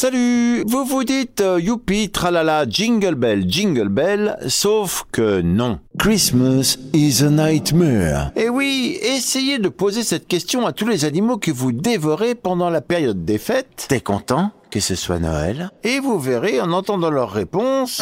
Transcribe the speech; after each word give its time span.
Salut 0.00 0.64
Vous 0.66 0.86
vous 0.86 1.04
dites 1.04 1.42
euh, 1.42 1.60
youpi, 1.60 2.08
tralala, 2.08 2.64
jingle 2.66 3.16
bell, 3.16 3.44
jingle 3.46 3.90
bell, 3.90 4.38
sauf 4.48 5.04
que 5.12 5.42
non. 5.42 5.78
Christmas 5.98 6.78
is 6.94 7.22
a 7.22 7.28
nightmare. 7.28 8.30
Et 8.34 8.48
oui, 8.48 8.98
essayez 9.02 9.58
de 9.58 9.68
poser 9.68 10.02
cette 10.02 10.26
question 10.26 10.66
à 10.66 10.72
tous 10.72 10.88
les 10.88 11.04
animaux 11.04 11.36
que 11.36 11.50
vous 11.50 11.72
dévorez 11.72 12.34
pendant 12.34 12.70
la 12.70 12.80
période 12.80 13.26
des 13.26 13.36
fêtes. 13.36 13.88
T'es 13.90 14.00
content 14.00 14.52
que 14.70 14.80
ce 14.80 14.94
soit 14.94 15.18
Noël? 15.18 15.70
Et 15.84 16.00
vous 16.00 16.18
verrez 16.18 16.62
en 16.62 16.72
entendant 16.72 17.10
leur 17.10 17.30
réponse... 17.30 18.00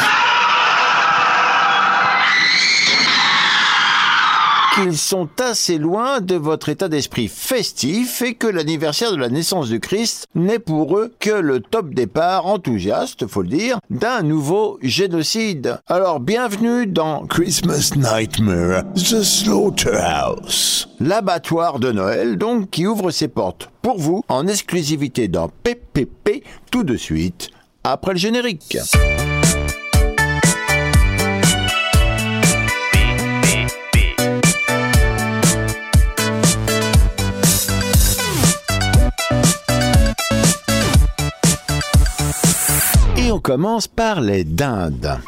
qu'ils 4.79 4.97
sont 4.97 5.29
assez 5.41 5.77
loin 5.77 6.21
de 6.21 6.37
votre 6.37 6.69
état 6.69 6.89
d'esprit 6.89 7.27
festif 7.27 8.23
et 8.23 8.34
que 8.34 8.47
l'anniversaire 8.47 9.11
de 9.11 9.16
la 9.16 9.29
naissance 9.29 9.69
du 9.69 9.80
Christ 9.80 10.29
n'est 10.37 10.61
pour 10.61 10.97
eux 10.97 11.12
que 11.19 11.30
le 11.30 11.59
top 11.59 11.93
départ 11.93 12.47
enthousiaste, 12.47 13.27
faut 13.27 13.43
le 13.43 13.49
dire, 13.49 13.80
d'un 13.91 14.23
nouveau 14.23 14.79
génocide. 14.80 15.80
Alors 15.88 16.21
bienvenue 16.21 16.87
dans 16.87 17.27
Christmas 17.27 17.91
Nightmare, 17.97 18.85
The 18.95 19.23
Slaughterhouse. 19.23 20.88
L'abattoir 21.01 21.80
de 21.80 21.91
Noël 21.91 22.38
donc 22.38 22.71
qui 22.71 22.87
ouvre 22.87 23.10
ses 23.10 23.29
portes 23.29 23.71
pour 23.83 23.99
vous 23.99 24.23
en 24.29 24.47
exclusivité 24.47 25.27
dans 25.27 25.49
PPP 25.49 26.45
tout 26.71 26.85
de 26.85 26.97
suite 26.97 27.51
après 27.83 28.13
le 28.13 28.19
générique. 28.19 28.79
On 43.39 43.41
commence 43.41 43.87
par 43.87 44.21
les 44.21 44.43
dindes. 44.43 45.21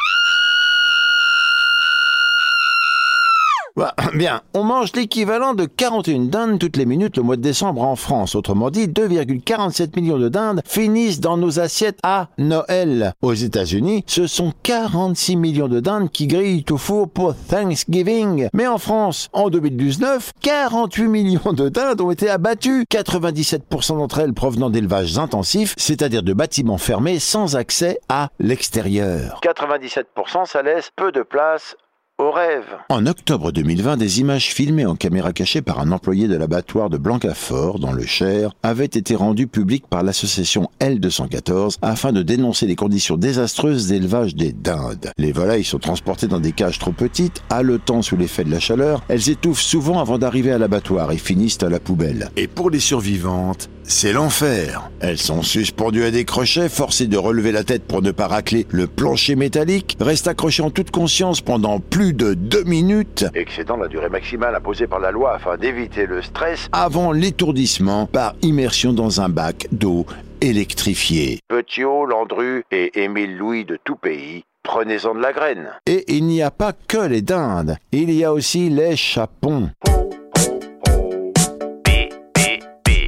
Bah, 3.80 3.94
bien, 4.12 4.42
on 4.52 4.62
mange 4.62 4.92
l'équivalent 4.94 5.54
de 5.54 5.64
41 5.64 6.26
dindes 6.26 6.58
toutes 6.58 6.76
les 6.76 6.84
minutes 6.84 7.16
le 7.16 7.22
mois 7.22 7.36
de 7.36 7.40
décembre 7.40 7.80
en 7.80 7.96
France. 7.96 8.34
Autrement 8.34 8.68
dit, 8.68 8.88
2,47 8.88 9.98
millions 9.98 10.18
de 10.18 10.28
dindes 10.28 10.60
finissent 10.66 11.18
dans 11.18 11.38
nos 11.38 11.60
assiettes 11.60 11.98
à 12.02 12.28
Noël. 12.36 13.14
Aux 13.22 13.32
États-Unis, 13.32 14.04
ce 14.06 14.26
sont 14.26 14.52
46 14.64 15.36
millions 15.36 15.68
de 15.68 15.80
dindes 15.80 16.10
qui 16.10 16.26
grillent 16.26 16.66
au 16.68 16.76
four 16.76 17.08
pour 17.08 17.34
Thanksgiving. 17.34 18.50
Mais 18.52 18.66
en 18.66 18.76
France, 18.76 19.30
en 19.32 19.48
2019, 19.48 20.32
48 20.42 21.08
millions 21.08 21.54
de 21.54 21.70
dindes 21.70 22.02
ont 22.02 22.10
été 22.10 22.28
abattues. 22.28 22.84
97% 22.90 23.96
d'entre 23.96 24.18
elles 24.18 24.34
provenant 24.34 24.68
d'élevages 24.68 25.16
intensifs, 25.16 25.74
c'est-à-dire 25.78 26.22
de 26.22 26.34
bâtiments 26.34 26.76
fermés 26.76 27.18
sans 27.18 27.56
accès 27.56 27.98
à 28.10 28.28
l'extérieur. 28.40 29.40
97% 29.42 30.44
ça 30.44 30.60
laisse 30.60 30.90
peu 30.94 31.12
de 31.12 31.22
place 31.22 31.76
au 32.20 32.30
rêve. 32.30 32.66
En 32.90 33.06
octobre 33.06 33.50
2020, 33.50 33.96
des 33.96 34.20
images 34.20 34.52
filmées 34.52 34.86
en 34.86 34.94
caméra 34.94 35.32
cachée 35.32 35.62
par 35.62 35.80
un 35.80 35.90
employé 35.90 36.28
de 36.28 36.36
l'abattoir 36.36 36.90
de 36.90 36.98
Blancafort, 36.98 37.78
dans 37.78 37.92
le 37.92 38.04
Cher, 38.04 38.52
avaient 38.62 38.84
été 38.84 39.16
rendues 39.16 39.46
publiques 39.46 39.86
par 39.88 40.02
l'association 40.02 40.68
L214 40.80 41.76
afin 41.82 42.12
de 42.12 42.22
dénoncer 42.22 42.66
les 42.66 42.76
conditions 42.76 43.16
désastreuses 43.16 43.88
d'élevage 43.88 44.34
des 44.34 44.52
dindes. 44.52 45.10
Les 45.16 45.32
volailles 45.32 45.64
sont 45.64 45.78
transportées 45.78 46.28
dans 46.28 46.41
des 46.41 46.52
cages 46.52 46.78
trop 46.78 46.92
petites, 46.92 47.42
haletant 47.48 48.02
sous 48.02 48.16
l'effet 48.16 48.44
de 48.44 48.50
la 48.50 48.60
chaleur, 48.60 49.02
elles 49.08 49.30
étouffent 49.30 49.62
souvent 49.62 49.98
avant 49.98 50.18
d'arriver 50.18 50.52
à 50.52 50.58
l'abattoir 50.58 51.12
et 51.12 51.18
finissent 51.18 51.62
à 51.62 51.70
la 51.70 51.80
poubelle. 51.80 52.30
Et 52.36 52.48
pour 52.48 52.70
les 52.70 52.80
survivantes, 52.80 53.70
c'est 53.91 54.12
l'enfer. 54.12 54.88
Elles 55.00 55.18
sont 55.18 55.42
suspendues 55.42 56.04
à 56.04 56.10
des 56.10 56.24
crochets, 56.24 56.68
forcées 56.68 57.08
de 57.08 57.16
relever 57.16 57.50
la 57.50 57.64
tête 57.64 57.82
pour 57.82 58.02
ne 58.02 58.12
pas 58.12 58.28
racler 58.28 58.66
le 58.70 58.87
plancher 58.87 59.34
métallique, 59.34 59.97
restent 60.00 60.28
accrochées 60.28 60.62
en 60.62 60.70
toute 60.70 60.92
conscience 60.92 61.41
pendant 61.41 61.81
plus 61.81 62.09
de 62.12 62.34
deux 62.34 62.65
minutes, 62.65 63.26
excédant 63.34 63.76
la 63.76 63.88
durée 63.88 64.09
maximale 64.09 64.54
imposée 64.54 64.87
par 64.87 65.00
la 65.00 65.10
loi 65.10 65.34
afin 65.34 65.56
d'éviter 65.56 66.06
le 66.06 66.22
stress, 66.22 66.69
avant 66.72 67.12
l'étourdissement 67.12 68.06
par 68.06 68.34
immersion 68.43 68.93
dans 68.93 69.21
un 69.21 69.28
bac 69.28 69.66
d'eau 69.72 70.06
électrifié. 70.41 71.41
Petiot, 71.49 72.06
Landru 72.06 72.65
et 72.70 73.03
Émile 73.03 73.37
Louis 73.37 73.65
de 73.65 73.78
tout 73.82 73.97
pays 73.97 74.44
Prenez-en 74.62 75.15
de 75.15 75.20
la 75.20 75.32
graine. 75.32 75.70
Et 75.87 76.04
il 76.15 76.26
n'y 76.26 76.43
a 76.43 76.50
pas 76.50 76.72
que 76.72 76.99
les 76.99 77.22
dindes, 77.22 77.76
il 77.93 78.12
y 78.12 78.25
a 78.25 78.32
aussi 78.32 78.69
les 78.69 78.94
chapons. 78.94 79.70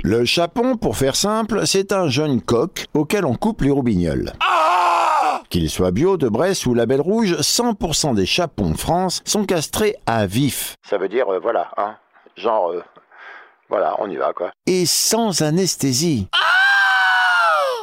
Le 0.04 0.24
chapon, 0.24 0.76
pour 0.76 0.96
faire 0.96 1.14
simple, 1.14 1.66
c'est 1.66 1.92
un 1.92 2.08
jeune 2.08 2.40
coq 2.40 2.86
auquel 2.94 3.24
on 3.24 3.34
coupe 3.34 3.62
les 3.62 3.70
roubignoles. 3.70 4.32
Qu'il 5.52 5.68
soit 5.68 5.90
bio, 5.90 6.16
de 6.16 6.30
Bresse 6.30 6.64
ou 6.64 6.72
label 6.72 7.02
rouge, 7.02 7.34
100% 7.34 8.14
des 8.14 8.24
chapons 8.24 8.72
France 8.72 9.20
sont 9.26 9.44
castrés 9.44 9.96
à 10.06 10.24
vif. 10.24 10.76
Ça 10.82 10.96
veut 10.96 11.10
dire, 11.10 11.30
euh, 11.30 11.40
voilà, 11.40 11.70
hein, 11.76 11.96
genre, 12.36 12.70
euh, 12.70 12.82
voilà, 13.68 13.94
on 13.98 14.08
y 14.08 14.16
va, 14.16 14.32
quoi. 14.32 14.52
Et 14.66 14.86
sans 14.86 15.42
anesthésie. 15.42 16.26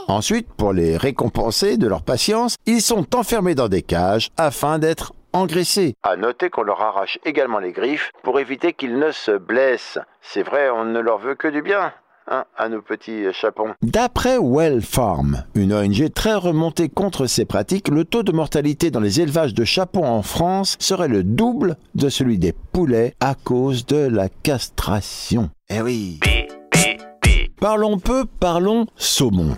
Ensuite, 0.07 0.51
pour 0.51 0.73
les 0.73 0.97
récompenser 0.97 1.77
de 1.77 1.87
leur 1.87 2.01
patience, 2.01 2.55
ils 2.65 2.81
sont 2.81 3.15
enfermés 3.15 3.53
dans 3.53 3.69
des 3.69 3.83
cages 3.83 4.31
afin 4.35 4.79
d'être 4.79 5.13
engraissés. 5.31 5.93
À 6.01 6.15
noter 6.15 6.49
qu'on 6.49 6.63
leur 6.63 6.81
arrache 6.81 7.19
également 7.23 7.59
les 7.59 7.71
griffes 7.71 8.11
pour 8.23 8.39
éviter 8.39 8.73
qu'ils 8.73 8.97
ne 8.97 9.11
se 9.11 9.37
blessent. 9.37 9.99
C'est 10.21 10.41
vrai, 10.41 10.71
on 10.71 10.85
ne 10.85 10.99
leur 10.99 11.19
veut 11.19 11.35
que 11.35 11.47
du 11.47 11.61
bien. 11.61 11.93
Hein, 12.31 12.45
à 12.55 12.69
nos 12.69 12.83
petits 12.83 13.23
chapons. 13.33 13.73
D'après 13.81 14.37
Well 14.37 14.83
Farm, 14.83 15.45
une 15.55 15.73
ONG 15.73 16.13
très 16.13 16.35
remontée 16.35 16.87
contre 16.87 17.25
ces 17.25 17.43
pratiques, 17.43 17.87
le 17.87 18.05
taux 18.05 18.21
de 18.21 18.31
mortalité 18.31 18.91
dans 18.91 18.99
les 18.99 19.19
élevages 19.19 19.55
de 19.55 19.65
chapons 19.65 20.05
en 20.05 20.21
France 20.21 20.77
serait 20.79 21.07
le 21.07 21.23
double 21.23 21.75
de 21.95 22.07
celui 22.07 22.37
des 22.37 22.53
poulets 22.53 23.15
à 23.19 23.33
cause 23.33 23.87
de 23.87 23.97
la 23.97 24.29
castration. 24.29 25.49
Eh 25.71 25.81
oui. 25.81 26.19
Parlons 27.59 27.97
peu, 27.97 28.25
parlons 28.39 28.85
saumon. 28.95 29.55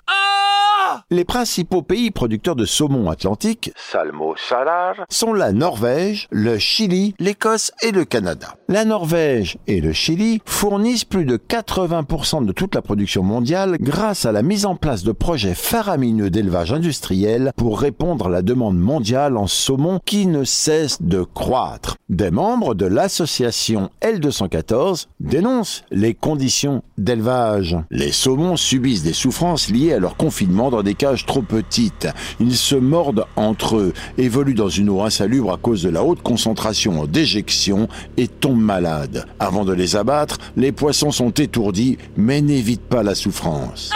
Les 1.14 1.26
principaux 1.26 1.82
pays 1.82 2.10
producteurs 2.10 2.56
de 2.56 2.64
saumon 2.64 3.10
atlantique, 3.10 3.74
Salmo 3.76 4.34
Salar, 4.38 4.96
sont 5.10 5.34
la 5.34 5.52
Norvège, 5.52 6.30
le 6.32 6.58
Chili, 6.58 7.16
l'Écosse 7.20 7.74
et 7.82 7.92
le 7.92 8.06
Canada. 8.06 8.56
La 8.70 8.86
Norvège 8.86 9.58
et 9.68 9.82
le 9.82 9.92
Chili 9.92 10.42
fournissent 10.46 11.04
plus 11.04 11.26
de 11.26 11.36
80% 11.36 12.46
de 12.46 12.54
toute 12.54 12.76
la 12.76 12.82
production 12.82 13.24
mondiale 13.24 13.76
grâce 13.82 14.26
à 14.26 14.32
la 14.32 14.42
mise 14.42 14.66
en 14.66 14.78
place 14.78 15.04
de 15.04 15.12
projets 15.12 15.54
faramineux 15.54 16.30
d'élevage 16.30 16.72
industriel 16.72 17.52
pour 17.58 17.82
répondre 17.82 18.28
à 18.28 18.30
la 18.30 18.42
demande 18.42 18.80
mondiale 18.80 19.36
en 19.36 19.48
saumon 19.48 20.00
qui 20.06 20.28
ne 20.28 20.46
cesse 20.46 21.02
de 21.02 21.24
croître. 21.24 21.98
Des 22.08 22.32
membres 22.32 22.74
de 22.74 22.86
l'association 22.86 23.90
L214 24.02 25.08
dénoncent 25.20 25.84
les 25.92 26.14
conditions 26.14 26.84
d'élevage. 26.98 27.76
Les 27.90 28.14
saumons 28.14 28.56
subissent 28.56 29.04
des 29.04 29.12
souffrances 29.12 29.70
liées 29.70 29.92
à 29.92 30.00
leur 30.00 30.16
confinement 30.16 30.70
dans 30.70 30.84
des 30.84 30.96
cages 31.02 31.26
trop 31.26 31.42
petites. 31.42 32.08
Ils 32.40 32.56
se 32.56 32.76
mordent 32.76 33.26
entre 33.36 33.78
eux, 33.78 33.94
évoluent 34.20 34.54
dans 34.54 34.70
une 34.70 34.88
eau 34.88 35.02
insalubre 35.02 35.52
à 35.52 35.58
cause 35.58 35.82
de 35.82 35.90
la 35.90 36.04
haute 36.04 36.22
concentration 36.22 37.02
en 37.02 37.08
déjection 37.08 37.88
et 38.18 38.28
tombent 38.28 38.62
malades. 38.62 39.26
Avant 39.40 39.66
de 39.66 39.74
les 39.74 39.96
abattre, 39.96 40.38
les 40.56 40.72
poissons 40.72 41.10
sont 41.10 41.32
étourdis 41.32 41.98
mais 42.18 42.42
n'évitent 42.42 42.88
pas 42.88 43.02
la 43.02 43.16
souffrance. 43.16 43.90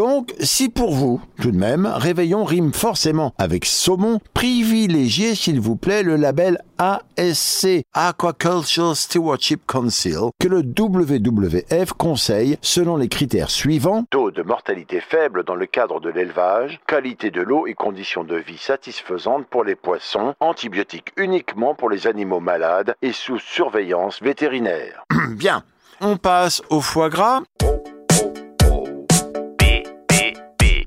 Donc, 0.00 0.32
si 0.40 0.70
pour 0.70 0.94
vous, 0.94 1.20
tout 1.42 1.50
de 1.50 1.58
même, 1.58 1.84
Réveillon 1.84 2.44
rime 2.44 2.72
forcément 2.72 3.34
avec 3.36 3.66
saumon, 3.66 4.18
privilégiez 4.32 5.34
s'il 5.34 5.60
vous 5.60 5.76
plaît 5.76 6.02
le 6.02 6.16
label 6.16 6.56
ASC, 6.78 7.82
Aquaculture 7.92 8.96
Stewardship 8.96 9.60
Council, 9.66 10.30
que 10.40 10.48
le 10.48 10.60
WWF 10.60 11.92
conseille 11.92 12.56
selon 12.62 12.96
les 12.96 13.08
critères 13.08 13.50
suivants 13.50 14.04
taux 14.08 14.30
de 14.30 14.42
mortalité 14.42 15.02
faible 15.02 15.44
dans 15.44 15.54
le 15.54 15.66
cadre 15.66 16.00
de 16.00 16.08
l'élevage, 16.08 16.80
qualité 16.86 17.30
de 17.30 17.42
l'eau 17.42 17.66
et 17.66 17.74
conditions 17.74 18.24
de 18.24 18.36
vie 18.36 18.56
satisfaisantes 18.56 19.48
pour 19.48 19.64
les 19.64 19.74
poissons, 19.74 20.32
antibiotiques 20.40 21.12
uniquement 21.18 21.74
pour 21.74 21.90
les 21.90 22.06
animaux 22.06 22.40
malades 22.40 22.94
et 23.02 23.12
sous 23.12 23.38
surveillance 23.38 24.22
vétérinaire. 24.22 25.04
Bien, 25.32 25.62
on 26.00 26.16
passe 26.16 26.62
au 26.70 26.80
foie 26.80 27.10
gras. 27.10 27.42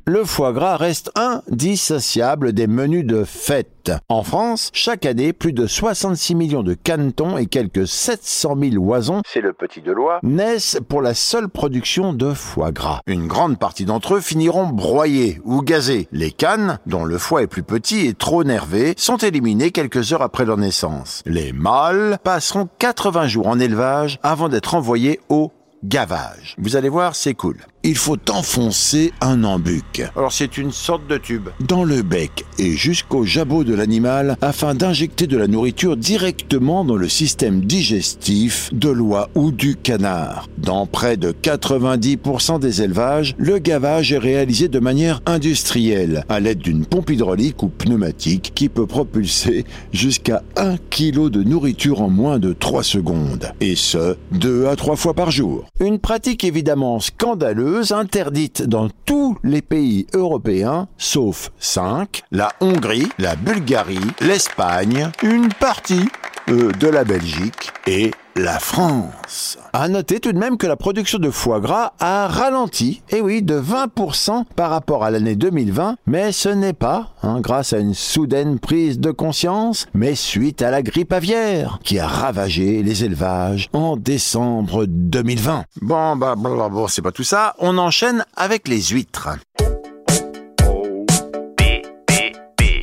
Le 0.05 0.25
foie 0.25 0.51
gras 0.51 0.75
reste 0.75 1.11
indissociable 1.15 2.51
des 2.51 2.67
menus 2.67 3.05
de 3.05 3.23
fête. 3.23 3.91
En 4.09 4.23
France, 4.23 4.69
chaque 4.73 5.05
année, 5.05 5.31
plus 5.31 5.53
de 5.53 5.65
66 5.65 6.35
millions 6.35 6.63
de 6.63 6.73
canetons 6.73 7.37
et 7.37 7.45
quelques 7.45 7.87
700 7.87 8.55
000 8.71 8.83
oisons, 8.83 9.21
c'est 9.25 9.41
le 9.41 9.53
petit 9.53 9.81
de 9.81 9.91
loi, 9.91 10.19
naissent 10.23 10.79
pour 10.89 11.01
la 11.01 11.13
seule 11.13 11.47
production 11.47 12.13
de 12.13 12.33
foie 12.33 12.71
gras. 12.71 13.01
Une 13.07 13.27
grande 13.27 13.57
partie 13.57 13.85
d'entre 13.85 14.15
eux 14.15 14.21
finiront 14.21 14.67
broyés 14.67 15.39
ou 15.45 15.61
gazés. 15.61 16.07
Les 16.11 16.31
cannes, 16.31 16.79
dont 16.85 17.05
le 17.05 17.17
foie 17.17 17.43
est 17.43 17.47
plus 17.47 17.63
petit 17.63 18.05
et 18.05 18.13
trop 18.13 18.43
nervé, 18.43 18.93
sont 18.97 19.17
éliminées 19.17 19.71
quelques 19.71 20.11
heures 20.11 20.21
après 20.21 20.45
leur 20.45 20.57
naissance. 20.57 21.23
Les 21.25 21.53
mâles 21.53 22.17
passeront 22.23 22.67
80 22.79 23.27
jours 23.27 23.47
en 23.47 23.59
élevage 23.59 24.19
avant 24.21 24.49
d'être 24.49 24.75
envoyés 24.75 25.21
au 25.29 25.51
gavage. 25.83 26.55
Vous 26.57 26.75
allez 26.75 26.89
voir, 26.89 27.15
c'est 27.15 27.33
cool. 27.33 27.57
Il 27.83 27.95
faut 27.97 28.17
enfoncer 28.29 29.11
un 29.19 29.43
embuc. 29.43 30.03
Alors 30.15 30.31
c'est 30.31 30.57
une 30.57 30.71
sorte 30.71 31.05
de 31.07 31.17
tube. 31.17 31.49
Dans 31.67 31.83
le 31.83 32.01
bec 32.01 32.45
et 32.57 32.71
jusqu'au 32.71 33.25
jabot 33.25 33.65
de 33.65 33.73
l'animal 33.73 34.37
afin 34.41 34.73
d'injecter 34.73 35.27
de 35.27 35.37
la 35.37 35.47
nourriture 35.47 35.97
directement 35.97 36.85
dans 36.85 36.95
le 36.95 37.09
système 37.09 37.61
digestif 37.61 38.69
de 38.73 38.89
l'oie 38.89 39.29
ou 39.35 39.51
du 39.51 39.75
canard. 39.75 40.47
Dans 40.57 40.85
près 40.85 41.17
de 41.17 41.31
90% 41.31 42.59
des 42.59 42.81
élevages, 42.81 43.35
le 43.37 43.57
gavage 43.57 44.13
est 44.13 44.17
réalisé 44.17 44.69
de 44.69 44.79
manière 44.79 45.21
industrielle 45.25 46.23
à 46.29 46.39
l'aide 46.39 46.59
d'une 46.59 46.85
pompe 46.85 47.09
hydraulique 47.09 47.63
ou 47.63 47.67
pneumatique 47.67 48.53
qui 48.55 48.69
peut 48.69 48.87
propulser 48.87 49.65
jusqu'à 49.91 50.41
1 50.55 50.77
kg 50.89 51.29
de 51.29 51.43
nourriture 51.43 52.01
en 52.01 52.09
moins 52.09 52.39
de 52.39 52.53
3 52.53 52.83
secondes. 52.83 53.51
Et 53.59 53.75
ce, 53.75 54.15
2 54.31 54.67
à 54.67 54.75
3 54.77 54.95
fois 54.95 55.13
par 55.13 55.31
jour. 55.31 55.65
Une 55.81 55.99
pratique 55.99 56.45
évidemment 56.45 56.99
scandaleuse, 57.01 57.72
interdite 57.91 58.61
dans 58.63 58.89
tous 59.05 59.37
les 59.43 59.61
pays 59.61 60.05
européens, 60.13 60.87
sauf 60.97 61.51
5, 61.59 62.23
la 62.31 62.51
Hongrie, 62.61 63.09
la 63.17 63.35
Bulgarie, 63.35 64.11
l'Espagne, 64.21 65.09
une 65.23 65.49
partie 65.49 66.07
euh, 66.49 66.71
de 66.71 66.87
la 66.87 67.03
Belgique 67.03 67.71
et 67.87 68.11
la 68.35 68.59
France. 68.59 69.57
À 69.73 69.87
noter 69.87 70.19
tout 70.19 70.31
de 70.31 70.39
même 70.39 70.57
que 70.57 70.67
la 70.67 70.75
production 70.75 71.19
de 71.19 71.29
foie 71.29 71.59
gras 71.59 71.93
a 71.99 72.27
ralenti, 72.27 73.01
et 73.09 73.21
oui, 73.21 73.41
de 73.41 73.59
20% 73.59 74.43
par 74.55 74.69
rapport 74.69 75.03
à 75.03 75.11
l'année 75.11 75.35
2020, 75.35 75.97
mais 76.07 76.31
ce 76.31 76.49
n'est 76.49 76.73
pas 76.73 77.09
hein, 77.21 77.41
grâce 77.41 77.73
à 77.73 77.79
une 77.79 77.93
soudaine 77.93 78.59
prise 78.59 78.99
de 78.99 79.11
conscience, 79.11 79.87
mais 79.93 80.15
suite 80.15 80.61
à 80.61 80.71
la 80.71 80.81
grippe 80.81 81.13
aviaire 81.13 81.79
qui 81.83 81.99
a 81.99 82.07
ravagé 82.07 82.81
les 82.83 83.03
élevages 83.03 83.69
en 83.73 83.97
décembre 83.97 84.85
2020. 84.87 85.65
Bon, 85.81 86.15
bah, 86.15 86.35
bon, 86.35 86.87
c'est 86.87 87.01
pas 87.01 87.11
tout 87.11 87.23
ça, 87.23 87.55
on 87.59 87.77
enchaîne 87.77 88.25
avec 88.35 88.67
les 88.67 88.81
huîtres. 88.81 89.29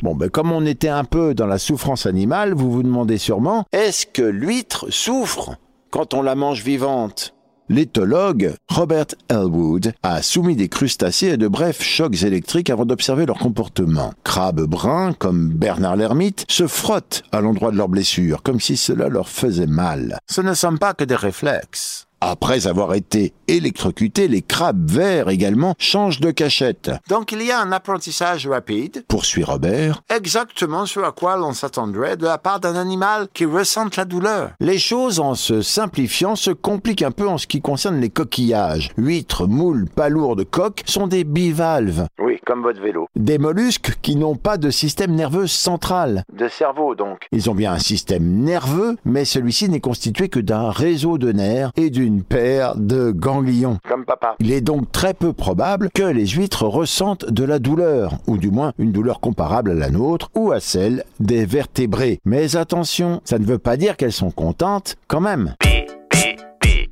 Bon, 0.01 0.15
ben 0.15 0.29
comme 0.29 0.51
on 0.51 0.65
était 0.65 0.87
un 0.87 1.03
peu 1.03 1.35
dans 1.35 1.45
la 1.45 1.59
souffrance 1.59 2.07
animale, 2.07 2.55
vous 2.55 2.71
vous 2.71 2.81
demandez 2.81 3.19
sûrement, 3.19 3.65
est-ce 3.71 4.07
que 4.07 4.23
l'huître 4.23 4.87
souffre 4.89 5.57
quand 5.91 6.15
on 6.15 6.23
la 6.23 6.33
mange 6.33 6.63
vivante? 6.63 7.35
L'éthologue 7.69 8.55
Robert 8.67 9.05
Elwood 9.29 9.93
a 10.01 10.21
soumis 10.23 10.55
des 10.55 10.69
crustacés 10.69 11.31
à 11.31 11.37
de 11.37 11.47
brefs 11.47 11.83
chocs 11.83 12.23
électriques 12.23 12.71
avant 12.71 12.85
d'observer 12.85 13.25
leur 13.27 13.37
comportement. 13.37 14.11
Crabes 14.23 14.65
bruns, 14.65 15.13
comme 15.13 15.49
Bernard 15.49 15.95
l'ermite, 15.95 16.45
se 16.49 16.65
frottent 16.67 17.21
à 17.31 17.39
l'endroit 17.39 17.71
de 17.71 17.77
leurs 17.77 17.87
blessures, 17.87 18.41
comme 18.41 18.59
si 18.59 18.77
cela 18.77 19.07
leur 19.07 19.29
faisait 19.29 19.67
mal. 19.67 20.17
Ce 20.29 20.41
ne 20.41 20.53
sont 20.53 20.77
pas 20.77 20.93
que 20.95 21.03
des 21.03 21.15
réflexes. 21.15 22.07
Après 22.23 22.67
avoir 22.67 22.93
été 22.93 23.33
électrocutés, 23.47 24.27
les 24.27 24.43
crabes 24.43 24.87
verts 24.87 25.29
également 25.29 25.73
changent 25.79 26.19
de 26.19 26.29
cachette. 26.29 26.91
Donc 27.09 27.31
il 27.31 27.41
y 27.41 27.49
a 27.49 27.59
un 27.59 27.71
apprentissage 27.71 28.47
rapide, 28.47 29.03
poursuit 29.07 29.43
Robert, 29.43 30.03
exactement 30.15 30.85
ce 30.85 30.99
à 30.99 31.11
quoi 31.11 31.35
l'on 31.35 31.53
s'attendrait 31.53 32.17
de 32.17 32.25
la 32.25 32.37
part 32.37 32.59
d'un 32.59 32.75
animal 32.75 33.27
qui 33.33 33.45
ressent 33.45 33.89
la 33.97 34.05
douleur. 34.05 34.51
Les 34.59 34.77
choses, 34.77 35.19
en 35.19 35.33
se 35.33 35.63
simplifiant, 35.63 36.35
se 36.35 36.51
compliquent 36.51 37.01
un 37.01 37.09
peu 37.09 37.27
en 37.27 37.39
ce 37.39 37.47
qui 37.47 37.59
concerne 37.59 37.99
les 37.99 38.11
coquillages. 38.11 38.91
Huîtres, 38.97 39.47
moules, 39.47 39.87
palourdes, 39.89 40.45
coques 40.45 40.83
sont 40.85 41.07
des 41.07 41.23
bivalves. 41.23 42.05
Oui, 42.19 42.39
comme 42.45 42.61
votre 42.61 42.81
vélo. 42.81 43.07
Des 43.15 43.39
mollusques 43.39 43.97
qui 44.03 44.15
n'ont 44.15 44.35
pas 44.35 44.57
de 44.57 44.69
système 44.69 45.15
nerveux 45.15 45.47
central. 45.47 46.23
De 46.31 46.47
cerveau, 46.47 46.93
donc. 46.93 47.25
Ils 47.31 47.49
ont 47.49 47.55
bien 47.55 47.73
un 47.73 47.79
système 47.79 48.43
nerveux, 48.43 48.95
mais 49.05 49.25
celui-ci 49.25 49.69
n'est 49.69 49.79
constitué 49.79 50.29
que 50.29 50.39
d'un 50.39 50.69
réseau 50.69 51.17
de 51.17 51.31
nerfs 51.31 51.71
et 51.75 51.89
d'une 51.89 52.10
une 52.11 52.23
paire 52.23 52.75
de 52.75 53.11
ganglions. 53.11 53.77
Comme 53.87 54.03
papa. 54.03 54.35
Il 54.39 54.51
est 54.51 54.59
donc 54.59 54.91
très 54.91 55.13
peu 55.13 55.31
probable 55.31 55.89
que 55.93 56.03
les 56.03 56.27
huîtres 56.27 56.65
ressentent 56.65 57.25
de 57.25 57.45
la 57.45 57.57
douleur, 57.57 58.15
ou 58.27 58.37
du 58.37 58.51
moins 58.51 58.73
une 58.77 58.91
douleur 58.91 59.21
comparable 59.21 59.71
à 59.71 59.75
la 59.75 59.89
nôtre 59.89 60.29
ou 60.35 60.51
à 60.51 60.59
celle 60.59 61.05
des 61.21 61.45
vertébrés. 61.45 62.19
Mais 62.25 62.57
attention, 62.57 63.21
ça 63.23 63.39
ne 63.39 63.45
veut 63.45 63.59
pas 63.59 63.77
dire 63.77 63.95
qu'elles 63.95 64.11
sont 64.11 64.31
contentes 64.31 64.97
quand 65.07 65.21
même. 65.21 65.55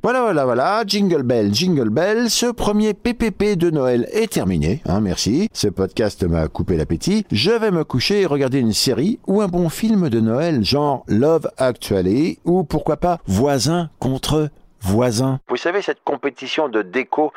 Voilà, 0.02 0.22
voilà, 0.22 0.46
voilà, 0.46 0.82
Jingle 0.86 1.22
Bell, 1.22 1.52
Jingle 1.54 1.90
Bell, 1.90 2.30
ce 2.30 2.46
premier 2.46 2.94
PPP 2.94 3.54
de 3.58 3.68
Noël 3.68 4.08
est 4.12 4.32
terminé, 4.32 4.80
hein, 4.86 5.00
merci. 5.02 5.50
Ce 5.52 5.68
podcast 5.68 6.24
m'a 6.24 6.48
coupé 6.48 6.78
l'appétit. 6.78 7.26
Je 7.30 7.50
vais 7.50 7.70
me 7.70 7.84
coucher 7.84 8.22
et 8.22 8.26
regarder 8.26 8.60
une 8.60 8.72
série 8.72 9.18
ou 9.26 9.42
un 9.42 9.48
bon 9.48 9.68
film 9.68 10.08
de 10.08 10.18
Noël, 10.18 10.64
genre 10.64 11.04
Love 11.06 11.50
Actually, 11.58 12.38
ou 12.46 12.64
pourquoi 12.64 12.96
pas 12.96 13.18
Voisin 13.26 13.90
contre 13.98 14.48
voisin. 14.80 15.40
Vous 15.48 15.56
savez, 15.56 15.82
cette 15.82 16.02
compétition 16.04 16.68
de 16.68 16.82
déco 16.82 17.32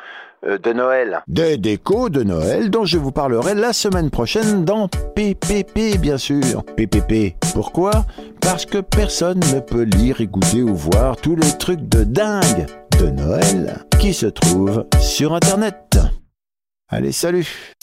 euh, 0.46 0.58
de 0.58 0.72
Noël. 0.72 1.22
Des 1.26 1.56
décos 1.56 2.10
de 2.10 2.22
Noël 2.22 2.70
dont 2.70 2.84
je 2.84 2.98
vous 2.98 3.12
parlerai 3.12 3.54
la 3.54 3.72
semaine 3.72 4.10
prochaine 4.10 4.64
dans 4.64 4.88
PPP, 4.88 5.98
bien 5.98 6.18
sûr. 6.18 6.64
PPP, 6.76 7.36
pourquoi? 7.54 8.04
Parce 8.40 8.66
que 8.66 8.78
personne 8.78 9.40
ne 9.54 9.60
peut 9.60 9.84
lire, 9.84 10.20
écouter 10.20 10.62
ou 10.62 10.74
voir 10.74 11.16
tous 11.16 11.36
les 11.36 11.56
trucs 11.58 11.88
de 11.88 12.04
dingue 12.04 12.66
de 12.98 13.10
Noël 13.10 13.84
qui 13.98 14.12
se 14.12 14.26
trouvent 14.26 14.86
sur 15.00 15.34
Internet. 15.34 15.98
Allez, 16.88 17.12
salut 17.12 17.74